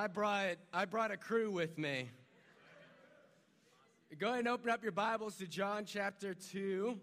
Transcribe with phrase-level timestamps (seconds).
[0.00, 2.08] I brought, I brought a crew with me.
[4.18, 6.98] Go ahead and open up your Bibles to John chapter 2.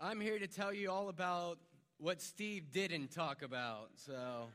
[0.00, 1.58] I'm here to tell you all about
[1.98, 3.90] what Steve didn't talk about.
[3.96, 4.48] So,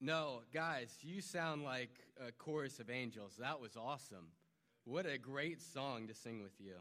[0.00, 1.90] no, guys, you sound like
[2.26, 3.34] a chorus of angels.
[3.38, 4.28] That was awesome.
[4.84, 6.76] What a great song to sing with you.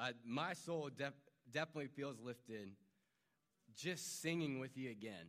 [0.00, 1.12] Uh, my soul def-
[1.52, 2.70] definitely feels lifted
[3.76, 5.28] just singing with you again.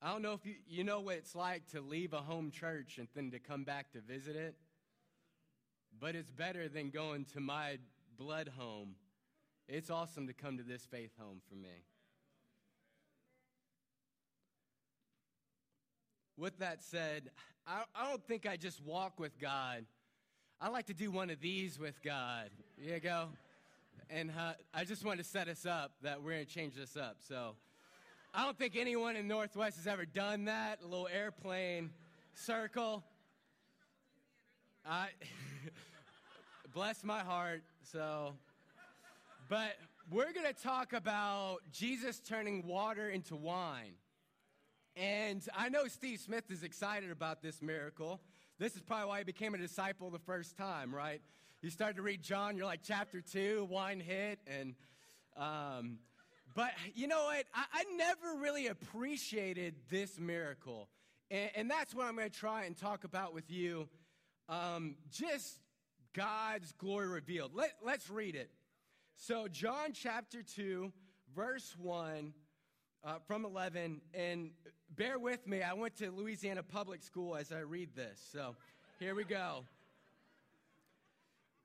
[0.00, 2.98] I don't know if you, you know what it's like to leave a home church
[2.98, 4.56] and then to come back to visit it,
[5.98, 7.78] but it's better than going to my
[8.18, 8.96] blood home.
[9.68, 11.84] It's awesome to come to this faith home for me.
[16.36, 17.30] With that said,
[17.64, 19.84] I, I don't think I just walk with God.
[20.60, 22.50] I like to do one of these with God.
[22.76, 23.28] Here you go.
[24.10, 26.96] And uh, I just want to set us up that we're going to change this
[26.96, 27.16] up.
[27.26, 27.54] So
[28.34, 30.80] I don't think anyone in Northwest has ever done that.
[30.82, 31.90] A little airplane
[32.34, 33.04] circle.
[34.86, 35.08] I
[36.74, 37.62] bless my heart.
[37.82, 38.34] So,
[39.48, 39.76] but
[40.10, 43.94] we're going to talk about Jesus turning water into wine.
[44.96, 48.20] And I know Steve Smith is excited about this miracle.
[48.58, 51.22] This is probably why he became a disciple the first time, right?
[51.62, 54.74] You start to read John, you're like chapter two, wine hit, and
[55.36, 55.98] um,
[56.56, 57.44] but you know what?
[57.54, 60.88] I, I never really appreciated this miracle,
[61.30, 63.88] and, and that's what I'm going to try and talk about with you.
[64.48, 65.60] Um, just
[66.14, 67.52] God's glory revealed.
[67.54, 68.50] Let, let's read it.
[69.14, 70.90] So, John chapter 2,
[71.32, 72.32] verse 1
[73.04, 74.00] uh, from 11.
[74.14, 74.50] And
[74.96, 78.20] bear with me, I went to Louisiana Public School as I read this.
[78.32, 78.56] So,
[78.98, 79.62] here we go.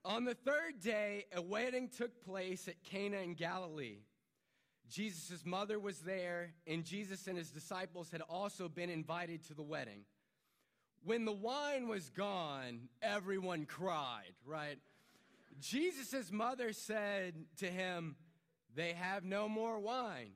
[0.07, 3.97] On the third day, a wedding took place at Cana in Galilee.
[4.89, 9.63] Jesus' mother was there, and Jesus and his disciples had also been invited to the
[9.63, 10.05] wedding.
[11.03, 14.77] When the wine was gone, everyone cried, right?
[15.59, 18.15] Jesus' mother said to him,
[18.73, 20.31] They have no more wine.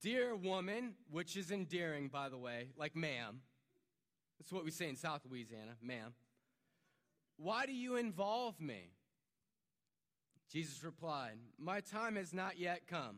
[0.00, 3.40] Dear woman, which is endearing, by the way, like ma'am.
[4.38, 6.14] That's what we say in South Louisiana, ma'am.
[7.42, 8.90] Why do you involve me?
[10.52, 13.16] Jesus replied, My time has not yet come.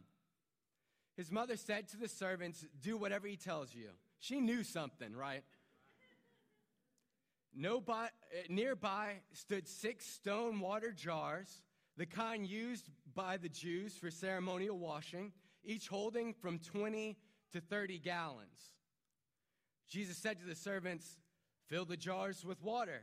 [1.16, 3.88] His mother said to the servants, Do whatever he tells you.
[4.20, 5.42] She knew something, right?
[7.84, 8.10] By,
[8.48, 11.62] nearby stood six stone water jars,
[11.96, 15.32] the kind used by the Jews for ceremonial washing,
[15.64, 17.18] each holding from 20
[17.52, 18.72] to 30 gallons.
[19.88, 21.18] Jesus said to the servants,
[21.66, 23.02] Fill the jars with water.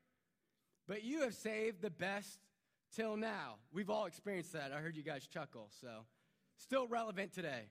[0.91, 2.37] But you have saved the best
[2.93, 3.59] till now.
[3.71, 4.73] We've all experienced that.
[4.73, 6.03] I heard you guys chuckle, so
[6.57, 7.69] still relevant today.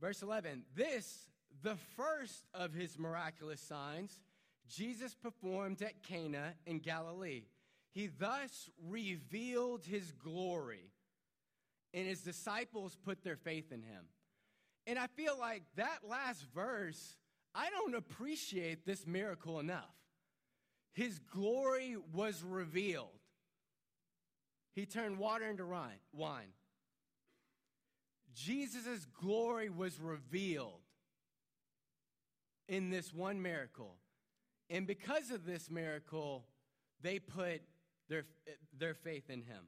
[0.00, 1.30] Verse 11 This,
[1.62, 4.18] the first of his miraculous signs,
[4.68, 7.44] Jesus performed at Cana in Galilee.
[7.92, 10.90] He thus revealed his glory,
[11.94, 14.06] and his disciples put their faith in him.
[14.88, 17.14] And I feel like that last verse,
[17.54, 20.01] I don't appreciate this miracle enough.
[20.92, 23.08] His glory was revealed.
[24.74, 25.66] He turned water into
[26.12, 26.52] wine.
[28.34, 30.80] Jesus' glory was revealed
[32.68, 33.96] in this one miracle.
[34.70, 36.44] And because of this miracle,
[37.02, 37.62] they put
[38.08, 38.24] their,
[38.78, 39.66] their faith in him.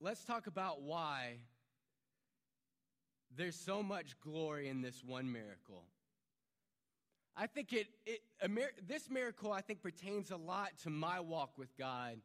[0.00, 1.38] Let's talk about why
[3.36, 5.84] there's so much glory in this one miracle.
[7.40, 8.20] I think it, it
[8.88, 12.16] this miracle, I think, pertains a lot to my walk with God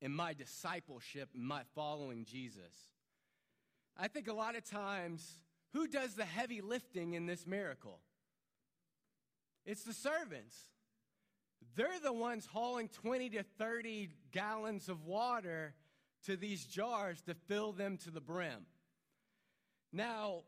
[0.00, 2.72] and my discipleship and my following Jesus.
[3.98, 5.30] I think a lot of times,
[5.74, 8.00] who does the heavy lifting in this miracle?
[9.66, 10.56] It's the servants.
[11.76, 15.74] They're the ones hauling 20 to 30 gallons of water
[16.24, 18.64] to these jars to fill them to the brim.
[19.92, 20.44] Now,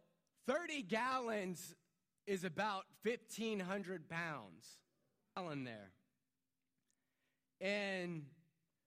[0.47, 1.75] 30 gallons
[2.27, 4.79] is about 1,500 pounds
[5.53, 5.91] in there.
[7.61, 8.25] And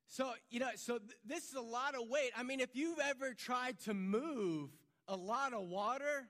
[0.07, 2.31] So, you know, so th- this is a lot of weight.
[2.37, 4.69] I mean, if you've ever tried to move
[5.07, 6.29] a lot of water,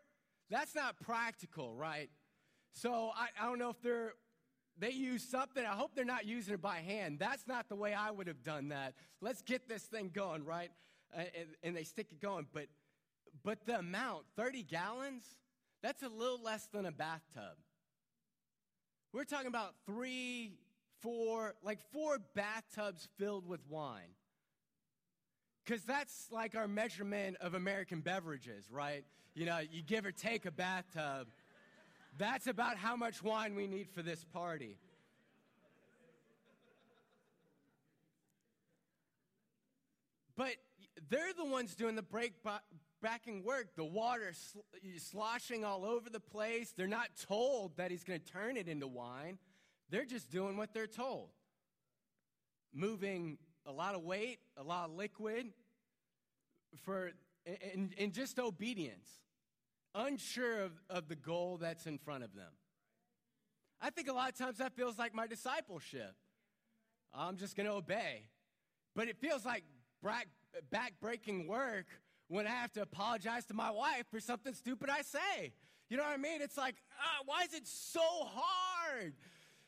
[0.50, 2.09] that's not practical, right?
[2.74, 4.13] So I, I don't know if they're
[4.80, 5.65] they use something.
[5.65, 7.18] I hope they're not using it by hand.
[7.19, 8.94] That's not the way I would have done that.
[9.21, 10.69] Let's get this thing going, right?
[11.15, 12.45] Uh, and, and they stick it going.
[12.54, 12.68] But
[13.44, 15.24] but the amount, 30 gallons,
[15.82, 17.56] that's a little less than a bathtub.
[19.14, 20.54] We're talking about three,
[21.02, 24.16] four, like four bathtubs filled with wine.
[25.66, 29.04] Because that's like our measurement of American beverages, right?
[29.34, 31.28] You know, you give or take a bathtub.
[32.18, 34.78] That's about how much wine we need for this party.
[40.36, 40.56] But
[41.10, 42.34] they're the ones doing the break
[43.02, 43.76] backing work.
[43.76, 44.60] The water sl-
[44.98, 46.74] sloshing all over the place.
[46.76, 49.38] They're not told that he's going to turn it into wine.
[49.90, 51.30] They're just doing what they're told.
[52.74, 55.48] Moving a lot of weight, a lot of liquid
[56.84, 57.12] for
[57.74, 59.08] in, in just obedience
[59.96, 62.52] unsure of, of the goal that's in front of them.
[63.82, 66.16] I think a lot of times that feels like my discipleship.
[67.14, 68.28] I'm just going to obey.
[68.96, 69.64] But it feels like
[70.72, 71.86] back breaking work
[72.28, 75.54] when I have to apologize to my wife for something stupid I say.
[75.90, 76.42] You know what I mean?
[76.42, 79.14] It's like, uh, why is it so hard?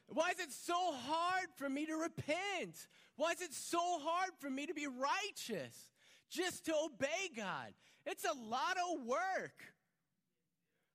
[0.10, 2.88] Why is it so hard for me to repent?
[3.16, 5.92] Why is it so hard for me to be righteous?
[6.30, 7.74] Just to obey God.
[8.06, 9.64] It's a lot of work.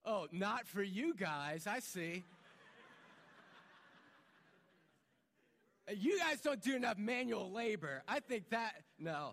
[0.05, 2.25] Oh, not for you guys, I see.
[5.97, 8.03] you guys don't do enough manual labor.
[8.07, 9.33] I think that, no.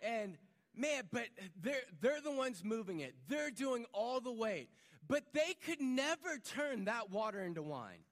[0.00, 0.36] And
[0.76, 1.26] man, but
[1.60, 3.14] they're, they're the ones moving it.
[3.28, 4.68] They're doing all the weight.
[5.08, 8.04] But they could never turn that water into wine.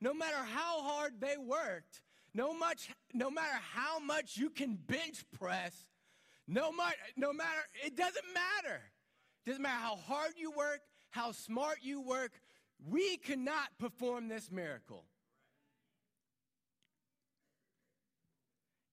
[0.00, 2.02] No matter how hard they worked,
[2.32, 5.86] no, much, no matter how much you can bench press,
[6.46, 8.80] no, much, no matter, it doesn't matter.
[9.44, 10.80] It doesn't matter how hard you work,
[11.10, 12.32] how smart you work,
[12.88, 15.04] we cannot perform this miracle.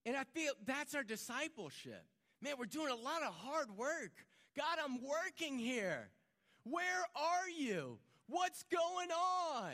[0.06, 2.06] And I feel that's our discipleship.
[2.41, 4.11] Man, we're doing a lot of hard work.
[4.55, 6.09] God, I'm working here.
[6.63, 7.99] Where are you?
[8.27, 9.71] What's going on?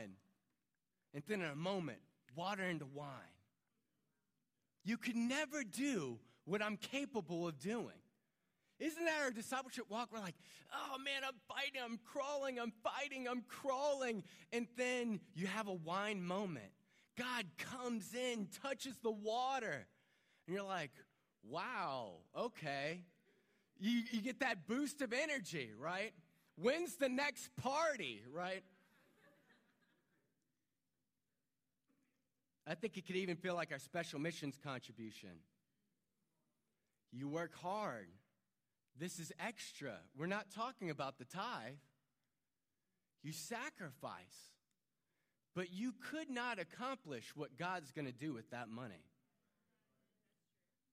[1.13, 1.99] And then in a moment,
[2.35, 3.09] water into wine.
[4.83, 7.89] You could never do what I'm capable of doing.
[8.79, 10.09] Isn't that our discipleship walk?
[10.11, 10.35] We're like,
[10.73, 14.23] oh man, I'm fighting, I'm crawling, I'm fighting, I'm crawling.
[14.51, 16.71] And then you have a wine moment.
[17.17, 19.87] God comes in, touches the water.
[20.47, 20.91] And you're like,
[21.49, 23.01] wow, okay.
[23.79, 26.13] You, you get that boost of energy, right?
[26.55, 28.63] When's the next party, right?
[32.65, 35.31] I think it could even feel like our special missions contribution.
[37.11, 38.07] You work hard,
[38.99, 39.97] this is extra.
[40.17, 41.75] We're not talking about the tithe.
[43.23, 44.51] You sacrifice.
[45.55, 49.03] But you could not accomplish what God's going to do with that money.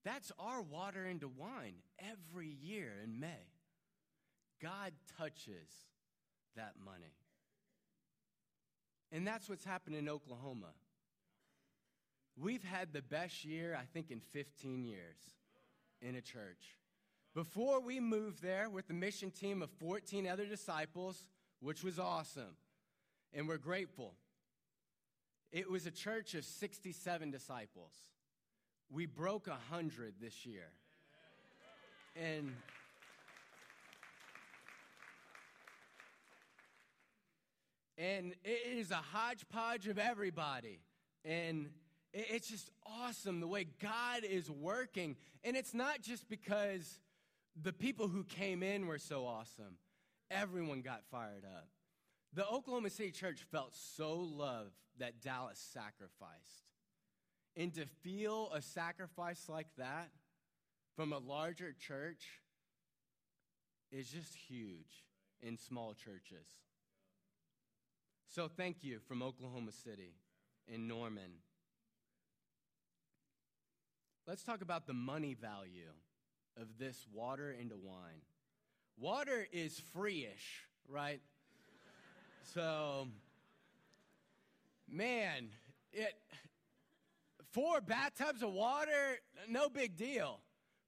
[0.05, 3.49] That's our water into wine every year in May.
[4.62, 5.69] God touches
[6.56, 7.14] that money.
[9.12, 10.73] And that's what's happened in Oklahoma.
[12.37, 15.19] We've had the best year, I think, in 15 years
[16.01, 16.77] in a church.
[17.34, 21.29] Before we moved there with the mission team of 14 other disciples,
[21.60, 22.56] which was awesome,
[23.32, 24.15] and we're grateful,
[25.53, 27.93] it was a church of 67 disciples.
[28.91, 30.69] We broke 100 this year.
[32.17, 32.53] And.
[37.97, 40.81] And it is a hodgepodge of everybody.
[41.25, 41.69] And
[42.13, 45.17] it's just awesome the way God is working.
[45.44, 46.99] And it's not just because
[47.61, 49.77] the people who came in were so awesome.
[50.31, 51.69] Everyone got fired up.
[52.32, 56.69] The Oklahoma City church felt so loved that Dallas sacrificed.
[57.57, 60.11] And to feel a sacrifice like that
[60.97, 62.25] from a larger church
[63.91, 65.05] is just huge
[65.43, 66.47] in small churches.
[68.29, 70.15] So thank you from Oklahoma City
[70.69, 71.33] in Norman.
[74.27, 75.91] Let's talk about the money value
[76.57, 78.23] of this water into wine.
[78.97, 81.21] Water is free-ish, right?
[82.55, 83.09] so,
[84.89, 85.49] man,
[85.93, 86.15] it
[87.53, 90.41] four bathtubs of water, no big deal.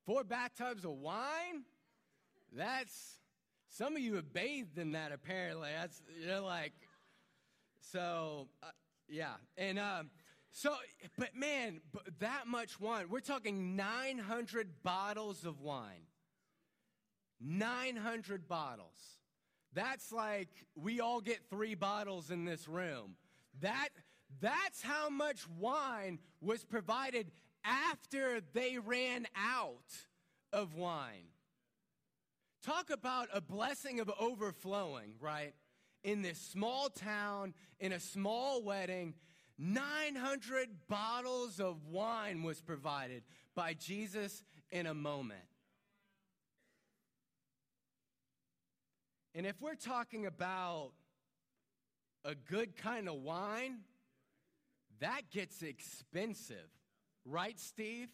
[0.07, 1.65] Four bathtubs of wine,
[2.53, 3.19] that's
[3.69, 5.71] some of you have bathed in that apparently.
[5.75, 6.73] That's you're like,
[7.81, 8.67] so uh,
[9.09, 10.11] yeah, and um,
[10.53, 10.75] So,
[11.17, 11.81] but man,
[12.19, 13.07] that much wine.
[13.09, 16.07] We're talking 900 bottles of wine.
[17.41, 19.19] 900 bottles.
[19.73, 23.17] That's like we all get three bottles in this room.
[23.61, 23.89] That,
[24.41, 27.31] that's how much wine was provided
[27.65, 29.93] after they ran out
[30.53, 31.29] of wine.
[32.65, 35.55] Talk about a blessing of overflowing, right?
[36.05, 39.15] In this small town, in a small wedding,
[39.59, 43.23] 900 bottles of wine was provided
[43.55, 45.41] by Jesus in a moment.
[49.35, 50.93] And if we're talking about
[52.25, 53.79] a good kind of wine,
[55.03, 56.69] that gets expensive.
[57.25, 58.09] Right, Steve?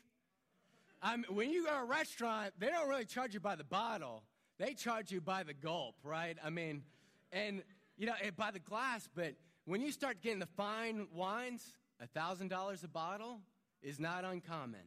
[1.01, 3.65] I mean, when you go to a restaurant, they don't really charge you by the
[3.65, 4.25] bottle.
[4.59, 6.37] They charge you by the gulp, right?
[6.45, 6.83] I mean,
[7.31, 7.63] and,
[7.97, 12.07] you know, eh, by the glass, but when you start getting the fine wines, a
[12.19, 13.41] $1,000 a bottle
[13.83, 14.81] is not uncommon.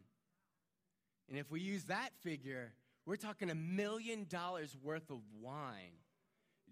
[1.29, 2.74] And if we use that figure,
[3.05, 5.93] we're talking a million dollars worth of wine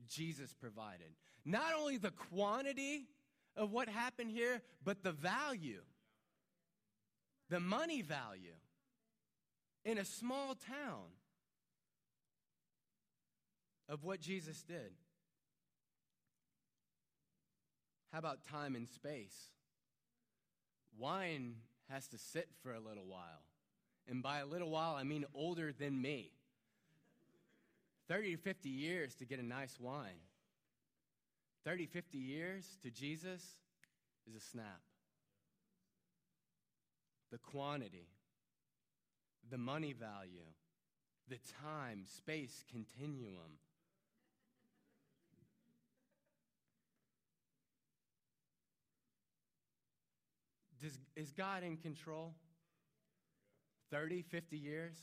[0.08, 1.12] Jesus provided.
[1.46, 3.08] Not only the quantity
[3.56, 5.82] of what happened here, but the value,
[7.50, 8.56] the money value
[9.84, 11.08] in a small town
[13.88, 14.92] of what Jesus did.
[18.12, 19.52] How about time and space?
[20.98, 21.56] Wine
[21.90, 23.44] has to sit for a little while.
[24.08, 26.32] And by a little while, I mean older than me.
[28.08, 30.20] 30 to 50 years to get a nice wine.
[31.66, 33.44] 30, 50 years to Jesus
[34.28, 34.82] is a snap.
[37.32, 38.08] The quantity,
[39.50, 40.48] the money value,
[41.28, 43.60] the time, space continuum.
[50.82, 52.34] Does, is God in control?
[53.92, 54.96] 30, 50 years?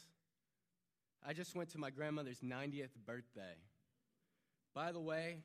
[1.25, 3.57] I just went to my grandmother's 90th birthday.
[4.75, 5.39] By the way,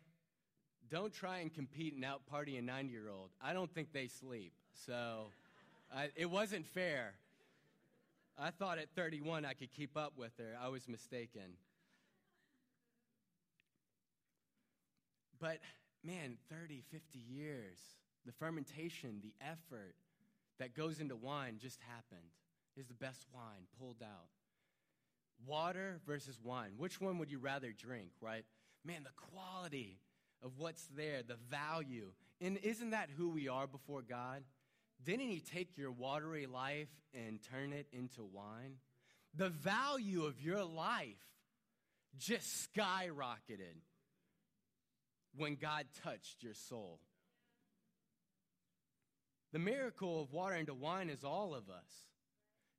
[0.91, 3.29] don't try and compete and out party a 90 year old.
[3.41, 4.51] I don't think they sleep.
[4.85, 5.27] So
[5.93, 7.13] I, it wasn't fair.
[8.37, 10.57] I thought at 31 I could keep up with her.
[10.61, 11.55] I was mistaken.
[15.39, 15.57] But
[16.03, 17.79] man, 30, 50 years,
[18.25, 19.95] the fermentation, the effort
[20.59, 22.29] that goes into wine just happened.
[22.77, 24.29] Is the best wine pulled out.
[25.45, 26.71] Water versus wine.
[26.77, 28.45] Which one would you rather drink, right?
[28.85, 29.99] Man, the quality
[30.43, 32.11] of what's there, the value.
[32.39, 34.43] And isn't that who we are before God?
[35.03, 38.75] Didn't He take your watery life and turn it into wine?
[39.35, 41.15] The value of your life
[42.17, 43.79] just skyrocketed
[45.35, 46.99] when God touched your soul.
[49.53, 52.07] The miracle of water into wine is all of us.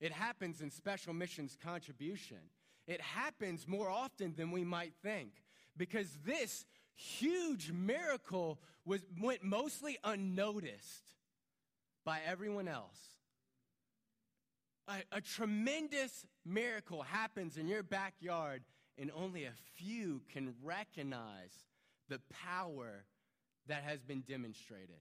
[0.01, 2.39] It happens in special missions contribution.
[2.87, 5.31] It happens more often than we might think
[5.77, 11.15] because this huge miracle was, went mostly unnoticed
[12.05, 12.99] by everyone else.
[14.89, 18.63] A, a tremendous miracle happens in your backyard,
[18.99, 21.53] and only a few can recognize
[22.09, 23.05] the power
[23.69, 24.97] that has been demonstrated.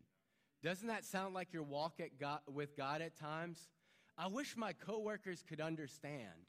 [0.63, 3.69] Doesn't that sound like your walk God, with God at times?
[4.17, 6.45] I wish my coworkers could understand.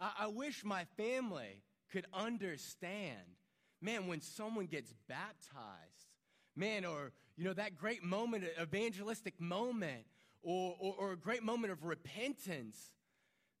[0.00, 3.36] I, I wish my family could understand.
[3.80, 6.10] Man, when someone gets baptized,
[6.54, 10.04] man, or, you know, that great moment, evangelistic moment,
[10.42, 12.92] or, or, or a great moment of repentance,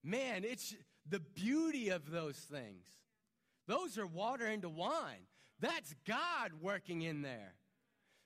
[0.02, 0.74] man, it's
[1.08, 2.86] the beauty of those things.
[3.66, 5.26] Those are water into wine.
[5.60, 7.54] That's God working in there.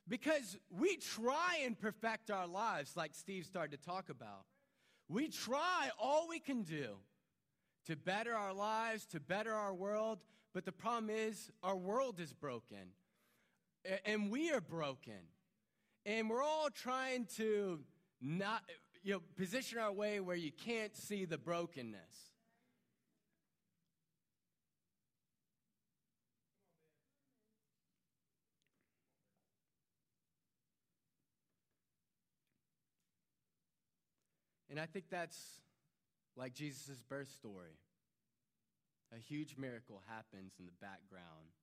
[0.09, 4.45] Because we try and perfect our lives, like Steve started to talk about.
[5.09, 6.97] We try all we can do
[7.87, 10.19] to better our lives, to better our world,
[10.53, 12.95] but the problem is our world is broken.
[14.05, 15.29] And we are broken.
[16.05, 17.81] And we're all trying to
[18.21, 18.63] not
[19.03, 22.31] you know position our way where you can't see the brokenness.
[34.71, 35.61] And I think that's
[36.37, 37.77] like Jesus' birth story.
[39.15, 41.55] A huge miracle happens in the background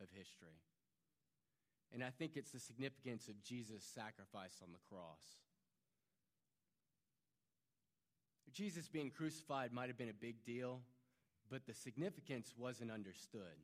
[0.00, 0.60] of history.
[1.92, 5.22] And I think it's the significance of Jesus' sacrifice on the cross.
[8.52, 10.80] Jesus being crucified might have been a big deal,
[11.50, 13.62] but the significance wasn't understood.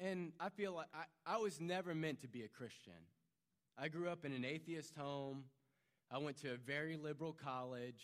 [0.00, 2.92] And I feel like I, I was never meant to be a Christian.
[3.78, 5.44] I grew up in an atheist home.
[6.10, 8.02] I went to a very liberal college.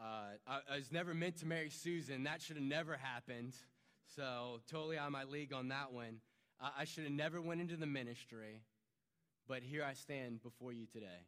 [0.00, 2.24] Uh, I, I was never meant to marry Susan.
[2.24, 3.54] That should have never happened.
[4.16, 6.20] So totally on my league on that one.
[6.60, 8.62] I, I should have never went into the ministry.
[9.46, 11.26] But here I stand before you today,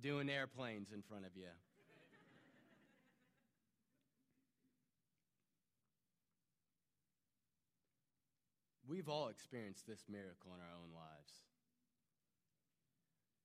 [0.00, 1.48] doing airplanes in front of you.
[8.88, 11.32] We've all experienced this miracle in our own lives.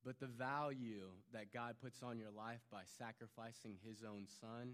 [0.03, 4.74] But the value that God puts on your life by sacrificing his own son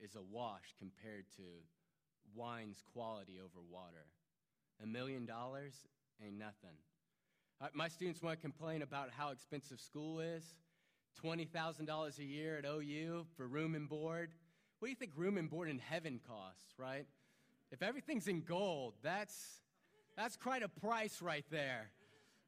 [0.00, 1.42] is a wash compared to
[2.34, 4.06] wine's quality over water.
[4.82, 5.74] A million dollars
[6.24, 6.76] ain't nothing.
[7.60, 10.54] Uh, my students want to complain about how expensive school is
[11.22, 14.30] $20,000 a year at OU for room and board.
[14.78, 17.06] What do you think room and board in heaven costs, right?
[17.70, 19.60] If everything's in gold, that's,
[20.16, 21.90] that's quite a price right there.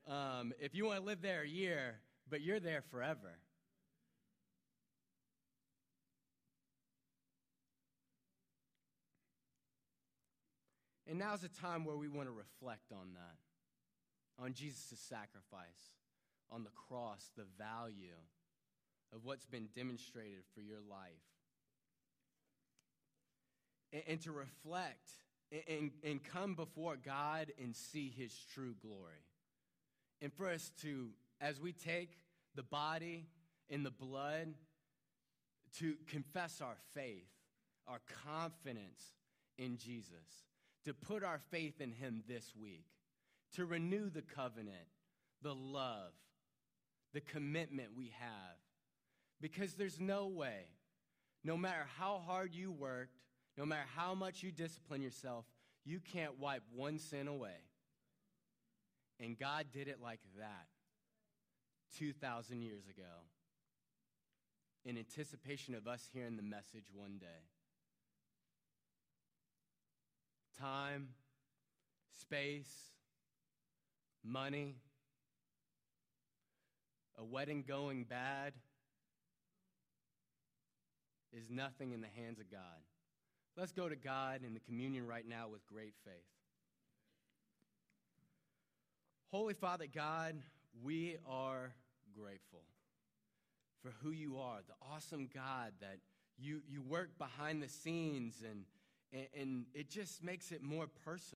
[0.08, 1.96] Um, if you want to live there a year,
[2.28, 3.38] but you're there forever.
[11.08, 15.94] And now's a time where we want to reflect on that, on Jesus' sacrifice,
[16.50, 18.18] on the cross, the value
[19.14, 21.12] of what's been demonstrated for your life.
[23.92, 25.10] And, and to reflect
[25.68, 29.24] and, and come before God and see his true glory.
[30.20, 32.10] And for us to, as we take
[32.54, 33.26] the body
[33.70, 34.54] and the blood,
[35.78, 37.28] to confess our faith,
[37.86, 39.02] our confidence
[39.58, 40.46] in Jesus
[40.86, 42.86] to put our faith in Him this week,
[43.56, 44.86] to renew the covenant,
[45.42, 46.12] the love,
[47.12, 48.56] the commitment we have.
[49.40, 50.68] Because there's no way,
[51.42, 53.18] no matter how hard you worked,
[53.58, 55.44] no matter how much you discipline yourself,
[55.84, 57.64] you can't wipe one sin away.
[59.18, 60.68] And God did it like that
[61.98, 63.02] 2,000 years ago
[64.84, 67.48] in anticipation of us hearing the message one day
[70.58, 71.08] time,
[72.18, 72.72] space,
[74.24, 74.76] money,
[77.18, 78.52] a wedding going bad
[81.32, 82.60] is nothing in the hands of God.
[83.56, 86.14] Let's go to God in the communion right now with great faith.
[89.30, 90.36] Holy Father God,
[90.82, 91.72] we are
[92.18, 92.62] grateful
[93.82, 95.98] for who you are, the awesome God that
[96.38, 98.64] you, you work behind the scenes and
[99.12, 101.22] and, and it just makes it more personal.